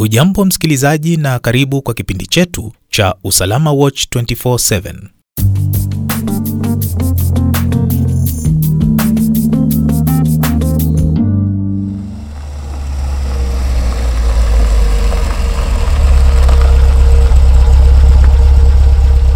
[0.00, 4.94] Hujambo msikilizaji, na karibu kwa kipindi chetu cha Usalama Watch 24/7.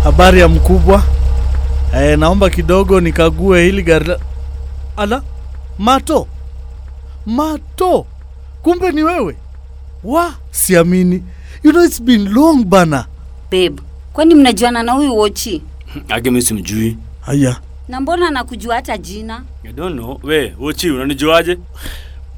[0.05, 1.03] Habari ya mkubwa.
[1.97, 4.15] E, naomba kidogo nikague hili gari.
[4.97, 5.23] Ala,
[5.79, 6.27] Mato,
[7.27, 8.07] Mato,
[8.63, 9.37] kumbe ni wewe?
[10.05, 11.23] Wa, siamini.
[11.63, 13.07] You know it's been long bana.
[13.51, 13.77] Babe,
[14.13, 15.63] kwani mnajuana na huyu Wochi?
[16.09, 16.97] Ake mimi simjui.
[17.21, 17.57] Haya,
[17.89, 19.43] Na mbona anakujua hata jina?
[19.65, 20.21] I don't know.
[20.23, 21.59] We, Wochi unanijuaje?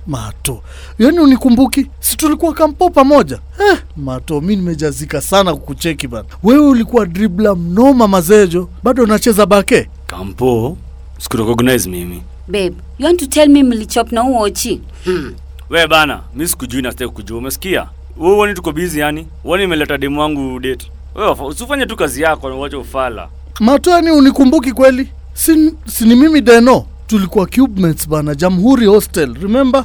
[0.07, 0.62] Mato,
[0.98, 1.87] yaani unikumbuki?
[2.01, 3.38] Si tulikuwa kampo pamoja?
[3.71, 6.24] Eh, Mato, mi nimejazika sana kukucheki bana.
[6.43, 9.88] Wewe ulikuwa dribla mnoma mazejo, bado unacheza bake?
[10.07, 10.77] Kampo,
[11.19, 12.23] sikurecognize mimi.
[12.48, 14.80] Babe, you want to tell me mlichop na uochi?
[15.05, 15.35] Hmm.
[15.70, 17.38] We bana, mi sikujui na sitaki kujua.
[17.38, 17.88] Umesikia?
[18.16, 19.27] Wewe uone tuko busy yani.
[19.45, 20.91] Uone nimeleta demu wangu date.
[21.15, 23.29] Wewe usifanye tu kazi yako na uache ufala.
[23.60, 25.09] Mato, yani unikumbuki kweli?
[25.35, 29.85] Si, si ni mimi Deno, tulikuwa cubemates bana, Jamhuri Hostel, remember?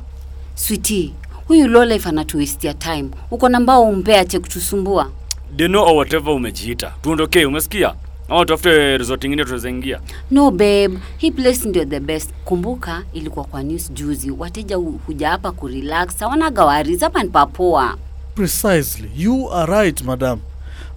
[0.55, 1.13] Sweetie,
[1.47, 3.09] huyu lowlife anatuwestia time.
[3.31, 5.11] Uko na mbao umbea ache kutusumbua.
[5.55, 6.93] Deno or whatever umejiita.
[7.01, 7.93] Tuondokee, umesikia?
[8.31, 10.01] Au tafute resort nyingine tunaweza.
[10.31, 12.29] No babe, hii place ndio the best.
[12.45, 17.97] Kumbuka ilikuwa kwa news juzi, wateja huja hapa kurelax, hawana gawari, hapa ni papoa.
[18.35, 19.09] Precisely.
[19.17, 20.39] You are right, madam.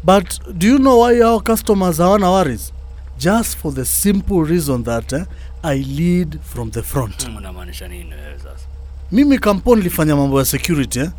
[0.05, 2.73] But do you know why our customers hawana worries?
[3.19, 5.25] Just for the simple reason that eh,
[5.63, 7.25] I lead from the front.
[7.27, 8.67] Hmm, Unamaanisha nini wewe sasa?
[9.13, 11.11] Mimi kampuni nilifanya mambo ya security eh?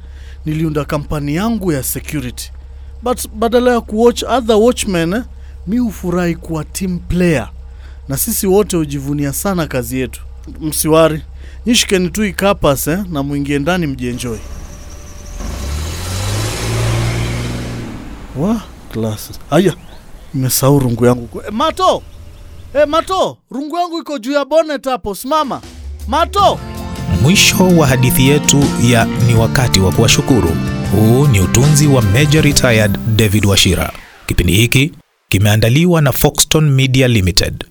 [0.46, 2.52] Niliunda kampani yangu ya security.
[3.04, 5.24] But badala ya kuwatch other watchmen eh,
[5.68, 7.50] mi hufurahi kuwa team player.
[8.08, 10.22] Na sisi wote hujivunia sana kazi yetu.
[10.62, 11.22] Msiwari,
[11.66, 14.40] nyishikeni tu ikapas eh, na mwingie ndani mjienjoi.
[18.38, 19.74] Wa klasi Aya,
[20.34, 21.42] nimesahau rungu yangu.
[21.48, 22.04] e, Mato!
[22.74, 25.16] e, Mato, rungu yangu iko juu ya bonnet hapo.
[25.16, 25.62] Simama.
[26.08, 26.60] Mato!
[27.22, 30.50] Mwisho wa hadithi yetu ya ni wakati wa kuwashukuru.
[30.92, 33.92] Huu ni utunzi wa Major Retired David Washira.
[34.28, 34.92] Kipindi hiki
[35.36, 37.66] kimeandaliwa na Foxton Media Limited.